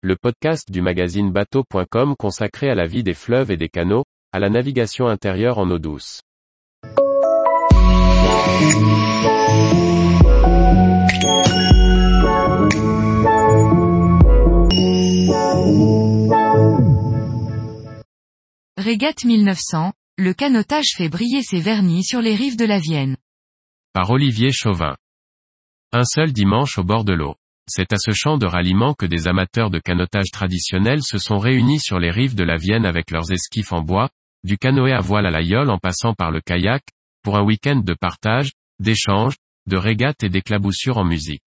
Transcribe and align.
le 0.00 0.14
podcast 0.14 0.70
du 0.70 0.80
magazine 0.80 1.32
bateau.com 1.32 2.14
consacré 2.16 2.70
à 2.70 2.76
la 2.76 2.86
vie 2.86 3.02
des 3.02 3.14
fleuves 3.14 3.50
et 3.50 3.56
des 3.56 3.68
canaux, 3.68 4.04
à 4.32 4.38
la 4.38 4.48
navigation 4.48 5.08
intérieure 5.08 5.58
en 5.58 5.68
eau 5.72 5.80
douce. 5.80 6.20
Régate 18.76 19.24
1900, 19.24 19.92
le 20.16 20.32
canotage 20.32 20.92
fait 20.96 21.08
briller 21.08 21.42
ses 21.42 21.60
vernis 21.60 22.04
sur 22.04 22.22
les 22.22 22.36
rives 22.36 22.56
de 22.56 22.64
la 22.64 22.78
Vienne. 22.78 23.16
Par 23.92 24.10
Olivier 24.10 24.52
Chauvin. 24.52 24.96
Un 25.90 26.04
seul 26.04 26.32
dimanche 26.32 26.78
au 26.78 26.84
bord 26.84 27.04
de 27.04 27.14
l'eau. 27.14 27.34
C'est 27.70 27.92
à 27.92 27.96
ce 27.98 28.12
champ 28.12 28.38
de 28.38 28.46
ralliement 28.46 28.94
que 28.94 29.04
des 29.04 29.28
amateurs 29.28 29.70
de 29.70 29.78
canotage 29.78 30.30
traditionnel 30.32 31.02
se 31.02 31.18
sont 31.18 31.36
réunis 31.36 31.80
sur 31.80 31.98
les 31.98 32.10
rives 32.10 32.34
de 32.34 32.42
la 32.42 32.56
Vienne 32.56 32.86
avec 32.86 33.10
leurs 33.10 33.30
esquifs 33.30 33.72
en 33.72 33.82
bois, 33.82 34.08
du 34.42 34.56
canoë 34.56 34.92
à 34.92 35.00
voile 35.00 35.26
à 35.26 35.30
la 35.30 35.42
yole 35.42 35.70
en 35.70 35.78
passant 35.78 36.14
par 36.14 36.30
le 36.30 36.40
kayak, 36.40 36.82
pour 37.22 37.36
un 37.36 37.42
week-end 37.42 37.82
de 37.84 37.92
partage, 37.92 38.52
d'échange, 38.80 39.36
de 39.66 39.76
régate 39.76 40.22
et 40.22 40.30
d'éclaboussure 40.30 40.96
en 40.96 41.04
musique. 41.04 41.44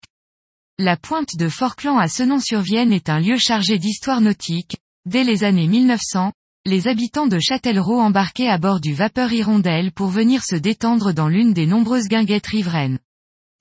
La 0.78 0.96
pointe 0.96 1.36
de 1.36 1.48
Forclans 1.48 1.98
à 1.98 2.06
Senon-sur-Vienne 2.06 2.92
est 2.92 3.08
un 3.08 3.18
lieu 3.18 3.36
chargé 3.36 3.78
d'histoire 3.78 4.20
nautique. 4.20 4.76
Dès 5.04 5.24
les 5.24 5.42
années 5.42 5.66
1900, 5.66 6.32
les 6.66 6.86
habitants 6.86 7.26
de 7.26 7.40
Châtellerault 7.40 8.00
embarquaient 8.00 8.48
à 8.48 8.58
bord 8.58 8.80
du 8.80 8.94
vapeur 8.94 9.32
Hirondelle 9.32 9.90
pour 9.90 10.08
venir 10.08 10.44
se 10.44 10.54
détendre 10.54 11.12
dans 11.12 11.28
l'une 11.28 11.52
des 11.52 11.66
nombreuses 11.66 12.06
guinguettes 12.06 12.46
riveraines. 12.46 13.00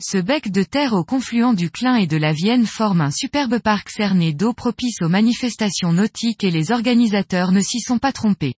Ce 0.03 0.17
bec 0.17 0.49
de 0.49 0.63
terre 0.63 0.93
au 0.93 1.03
confluent 1.03 1.53
du 1.55 1.69
Clin 1.69 1.95
et 1.95 2.07
de 2.07 2.17
la 2.17 2.33
Vienne 2.33 2.65
forme 2.65 3.01
un 3.01 3.11
superbe 3.11 3.59
parc 3.59 3.91
cerné 3.91 4.33
d'eau 4.33 4.51
propice 4.51 4.99
aux 5.01 5.09
manifestations 5.09 5.93
nautiques 5.93 6.43
et 6.43 6.49
les 6.49 6.71
organisateurs 6.71 7.51
ne 7.51 7.61
s'y 7.61 7.79
sont 7.79 7.99
pas 7.99 8.11
trompés. 8.11 8.55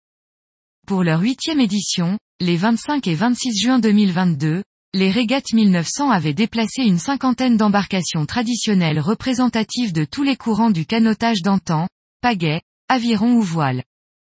Pour 0.85 1.03
leur 1.03 1.21
huitième 1.21 1.59
édition, 1.59 2.19
les 2.39 2.57
25 2.57 3.07
et 3.07 3.15
26 3.15 3.59
juin 3.59 3.79
2022, 3.79 4.63
les 4.93 5.09
régates 5.09 5.51
1900 5.51 6.11
avaient 6.11 6.35
déplacé 6.35 6.83
une 6.83 6.99
cinquantaine 6.99 7.57
d'embarcations 7.57 8.27
traditionnelles 8.27 8.99
représentatives 8.99 9.93
de 9.93 10.05
tous 10.05 10.21
les 10.21 10.35
courants 10.35 10.69
du 10.69 10.85
canotage 10.85 11.41
d'antan, 11.41 11.87
pagaie, 12.21 12.61
aviron 12.87 13.33
ou 13.33 13.41
voile. 13.41 13.83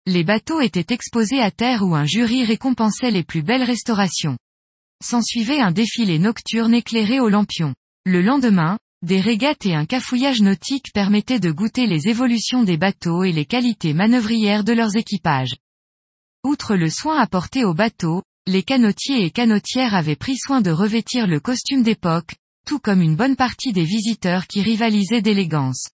Les 0.06 0.22
bateaux 0.22 0.60
étaient 0.60 0.94
exposés 0.94 1.40
à 1.40 1.50
terre 1.50 1.82
où 1.82 1.96
un 1.96 2.04
jury 2.04 2.44
récompensait 2.44 3.10
les 3.10 3.24
plus 3.24 3.42
belles 3.42 3.64
restaurations. 3.64 4.36
S'ensuivait 5.02 5.60
un 5.60 5.72
défilé 5.72 6.20
nocturne 6.20 6.74
éclairé 6.74 7.18
aux 7.18 7.28
lampions. 7.28 7.74
Le 8.06 8.22
lendemain, 8.22 8.78
des 9.02 9.20
régates 9.20 9.66
et 9.66 9.74
un 9.74 9.84
cafouillage 9.84 10.40
nautique 10.42 10.92
permettaient 10.94 11.40
de 11.40 11.50
goûter 11.50 11.88
les 11.88 12.06
évolutions 12.06 12.62
des 12.62 12.76
bateaux 12.76 13.24
et 13.24 13.32
les 13.32 13.44
qualités 13.44 13.94
manœuvrières 13.94 14.62
de 14.62 14.72
leurs 14.72 14.96
équipages. 14.96 15.56
Outre 16.44 16.76
le 16.76 16.88
soin 16.88 17.18
apporté 17.18 17.64
aux 17.64 17.74
bateaux, 17.74 18.22
les 18.46 18.62
canotiers 18.62 19.24
et 19.24 19.32
canotières 19.32 19.94
avaient 19.94 20.16
pris 20.16 20.36
soin 20.36 20.60
de 20.60 20.70
revêtir 20.70 21.26
le 21.26 21.40
costume 21.40 21.82
d'époque, 21.82 22.36
tout 22.64 22.78
comme 22.78 23.02
une 23.02 23.16
bonne 23.16 23.36
partie 23.36 23.72
des 23.72 23.84
visiteurs 23.84 24.46
qui 24.46 24.62
rivalisaient 24.62 25.22
d'élégance. 25.22 25.88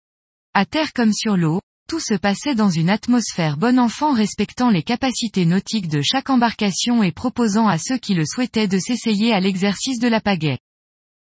À 0.55 0.65
terre 0.65 0.95
comme 0.95 1.13
sur 1.13 1.37
l'eau, 1.37 1.61
tout 1.95 2.01
se 2.01 2.15
passait 2.15 2.57
dans 2.57 2.71
une 2.71 2.91
atmosphère 2.91 3.57
bon 3.57 3.79
enfant 3.79 4.15
respectant 4.15 4.69
les 4.69 4.83
capacités 4.83 5.47
nautiques 5.47 5.87
de 5.87 6.03
chaque 6.03 6.29
embarcation 6.29 7.05
et 7.05 7.13
proposant 7.13 7.69
à 7.69 7.79
ceux 7.79 7.99
qui 7.99 8.15
le 8.15 8.25
souhaitaient 8.27 8.67
de 8.67 8.81
s'essayer 8.81 9.33
à 9.33 9.39
l'exercice 9.39 10.01
de 10.01 10.09
la 10.09 10.21
pagaie. 10.21 10.59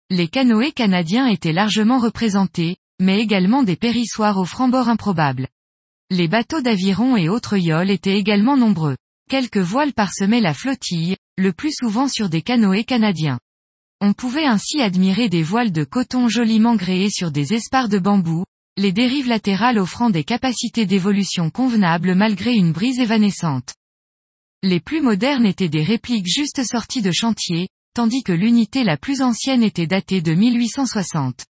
Les 0.10 0.28
canoës 0.28 0.74
canadiens 0.74 1.28
étaient 1.28 1.54
largement 1.54 2.00
représentés, 2.00 2.78
mais 3.00 3.20
également 3.20 3.62
des 3.62 3.76
périssoirs 3.76 4.40
aux 4.40 4.46
francs-bords 4.46 4.90
improbables. 4.90 5.48
Les 6.10 6.28
bateaux 6.28 6.62
d'aviron 6.62 7.16
et 7.18 7.30
autres 7.30 7.58
yoles 7.58 7.92
étaient 7.92 8.18
également 8.18 8.58
nombreux. 8.58 8.98
Quelques 9.30 9.58
voiles 9.58 9.94
parsemaient 9.94 10.42
la 10.42 10.56
flottille, 10.56 11.18
le 11.38 11.54
plus 11.54 11.72
souvent 11.72 12.08
sur 12.08 12.30
des 12.30 12.42
canoës 12.42 12.84
canadiens. 12.84 13.38
On 14.02 14.14
pouvait 14.14 14.48
ainsi 14.48 14.82
admirer 14.82 15.30
des 15.30 15.44
voiles 15.44 15.72
de 15.72 15.84
coton 15.84 16.28
joliment 16.28 16.76
gréées 16.76 17.12
sur 17.12 17.30
des 17.30 17.54
espars 17.54 17.90
de 17.90 18.00
bambou, 18.00 18.44
les 18.78 18.92
dérives 18.92 19.28
latérales 19.28 19.80
offrant 19.80 20.12
des 20.12 20.24
capacités 20.24 20.86
d'évolution 20.86 21.50
convenables 21.50 22.14
malgré 22.14 22.54
une 22.54 22.72
brise 22.72 23.00
évanescente. 23.00 23.74
Les 24.62 24.80
plus 24.80 25.02
modernes 25.02 25.48
étaient 25.48 25.68
des 25.68 25.84
répliques 25.84 26.28
juste 26.28 26.64
sorties 26.64 27.02
de 27.02 27.12
chantier, 27.12 27.70
tandis 27.96 28.22
que 28.22 28.32
l'unité 28.32 28.84
la 28.84 28.96
plus 28.96 29.24
ancienne 29.24 29.64
était 29.64 29.88
datée 29.88 30.22
de 30.22 30.36
1860. 30.36 31.44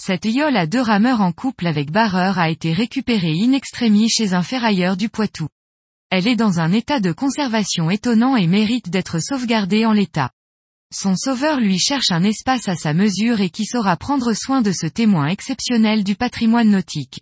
Cette 0.00 0.24
yole 0.24 0.56
à 0.56 0.66
deux 0.66 0.80
rameurs 0.80 1.20
en 1.20 1.30
couple 1.30 1.68
avec 1.68 1.92
barreur 1.92 2.38
a 2.40 2.50
été 2.50 2.72
récupérée 2.72 3.34
in 3.40 3.52
extremis 3.52 4.08
chez 4.08 4.34
un 4.34 4.42
ferrailleur 4.42 4.96
du 4.96 5.08
Poitou. 5.08 5.46
Elle 6.10 6.26
est 6.26 6.36
dans 6.36 6.58
un 6.58 6.72
état 6.72 6.98
de 6.98 7.12
conservation 7.12 7.90
étonnant 7.90 8.36
et 8.36 8.48
mérite 8.48 8.90
d'être 8.90 9.20
sauvegardée 9.20 9.86
en 9.86 9.92
l'état. 9.92 10.32
Son 10.92 11.16
sauveur 11.16 11.58
lui 11.58 11.78
cherche 11.78 12.12
un 12.12 12.22
espace 12.22 12.68
à 12.68 12.76
sa 12.76 12.94
mesure 12.94 13.40
et 13.40 13.50
qui 13.50 13.64
saura 13.64 13.96
prendre 13.96 14.32
soin 14.34 14.62
de 14.62 14.70
ce 14.72 14.86
témoin 14.86 15.26
exceptionnel 15.26 16.04
du 16.04 16.14
patrimoine 16.14 16.70
nautique. 16.70 17.20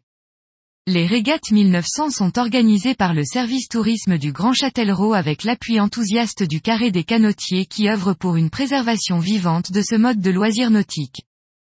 Les 0.86 1.06
régates 1.06 1.50
1900 1.50 2.10
sont 2.10 2.38
organisées 2.38 2.94
par 2.94 3.14
le 3.14 3.24
service 3.24 3.68
tourisme 3.68 4.18
du 4.18 4.32
Grand 4.32 4.52
Châtellerault 4.52 5.14
avec 5.14 5.44
l'appui 5.44 5.80
enthousiaste 5.80 6.42
du 6.42 6.60
carré 6.60 6.90
des 6.90 7.04
canotiers 7.04 7.64
qui 7.64 7.88
œuvre 7.88 8.12
pour 8.12 8.36
une 8.36 8.50
préservation 8.50 9.18
vivante 9.18 9.72
de 9.72 9.80
ce 9.80 9.94
mode 9.94 10.20
de 10.20 10.30
loisir 10.30 10.70
nautique. 10.70 11.22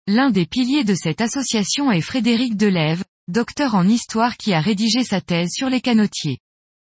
L'un 0.06 0.31
des 0.31 0.44
piliers 0.44 0.84
de 0.84 0.94
cette 0.94 1.22
association 1.22 1.91
est 1.91 2.03
Frédéric 2.03 2.56
Delève, 2.59 3.03
docteur 3.28 3.75
en 3.75 3.88
histoire 3.88 4.37
qui 4.37 4.53
a 4.53 4.60
rédigé 4.60 5.04
sa 5.04 5.22
thèse 5.22 5.50
sur 5.54 5.71
les 5.71 5.81
canotiers 5.81 6.38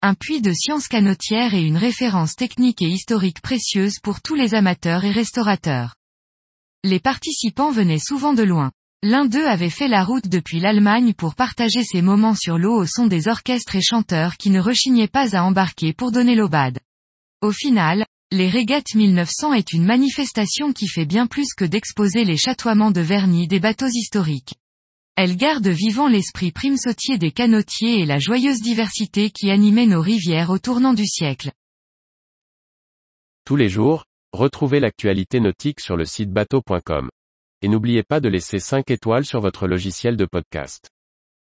un 0.03 0.15
puits 0.15 0.41
de 0.41 0.51
sciences 0.51 0.87
canotières 0.87 1.53
et 1.53 1.61
une 1.61 1.77
référence 1.77 2.35
technique 2.35 2.81
et 2.81 2.87
historique 2.87 3.39
précieuse 3.39 3.99
pour 4.01 4.19
tous 4.21 4.33
les 4.33 4.55
amateurs 4.55 5.05
et 5.05 5.11
restaurateurs. 5.11 5.93
Les 6.83 6.99
participants 6.99 7.69
venaient 7.69 7.99
souvent 7.99 8.33
de 8.33 8.41
loin. 8.41 8.71
L'un 9.03 9.25
d'eux 9.25 9.45
avait 9.45 9.69
fait 9.69 9.87
la 9.87 10.03
route 10.03 10.27
depuis 10.27 10.59
l'Allemagne 10.59 11.13
pour 11.13 11.35
partager 11.35 11.83
ses 11.83 12.01
moments 12.01 12.33
sur 12.33 12.57
l'eau 12.57 12.81
au 12.81 12.87
son 12.87 13.05
des 13.05 13.27
orchestres 13.27 13.75
et 13.75 13.81
chanteurs 13.81 14.37
qui 14.37 14.49
ne 14.49 14.59
rechignaient 14.59 15.07
pas 15.07 15.35
à 15.35 15.43
embarquer 15.43 15.93
pour 15.93 16.11
donner 16.11 16.33
l'aubade. 16.33 16.79
Au 17.41 17.51
final, 17.51 18.05
les 18.31 18.49
régates 18.49 18.95
1900 18.95 19.53
est 19.53 19.73
une 19.73 19.85
manifestation 19.85 20.73
qui 20.73 20.87
fait 20.87 21.05
bien 21.05 21.27
plus 21.27 21.53
que 21.55 21.65
d'exposer 21.65 22.23
les 22.23 22.37
chatoiements 22.37 22.91
de 22.91 23.01
vernis 23.01 23.47
des 23.47 23.59
bateaux 23.59 23.87
historiques. 23.87 24.55
Elle 25.15 25.35
garde 25.37 25.67
vivant 25.67 26.07
l'esprit 26.07 26.51
prime-sautier 26.51 27.17
des 27.17 27.31
canotiers 27.31 27.99
et 27.99 28.05
la 28.05 28.19
joyeuse 28.19 28.61
diversité 28.61 29.29
qui 29.29 29.51
animait 29.51 29.87
nos 29.87 30.01
rivières 30.01 30.49
au 30.49 30.59
tournant 30.59 30.93
du 30.93 31.05
siècle. 31.05 31.51
Tous 33.45 33.55
les 33.55 33.69
jours, 33.69 34.05
retrouvez 34.33 34.79
l'actualité 34.79 35.39
nautique 35.39 35.79
sur 35.79 35.97
le 35.97 36.05
site 36.05 36.31
bateau.com. 36.31 37.09
Et 37.63 37.67
n'oubliez 37.67 38.03
pas 38.03 38.19
de 38.19 38.29
laisser 38.29 38.59
5 38.59 38.91
étoiles 38.91 39.25
sur 39.25 39.41
votre 39.41 39.67
logiciel 39.67 40.15
de 40.17 40.25
podcast. 40.25 40.90